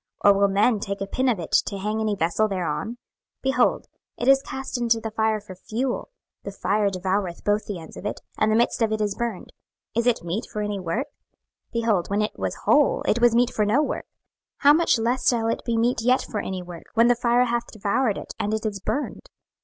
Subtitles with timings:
[0.21, 2.85] or will men take a pin of it to hang any vessel thereon?
[3.43, 3.85] 26:015:004 Behold,
[4.17, 6.09] it is cast into the fire for fuel;
[6.41, 9.53] the fire devoureth both the ends of it, and the midst of it is burned.
[9.95, 11.05] Is it meet for any work?
[11.73, 14.07] 26:015:005 Behold, when it was whole, it was meet for no work:
[14.57, 17.71] how much less shall it be meet yet for any work, when the fire hath
[17.71, 19.29] devoured it, and it is burned?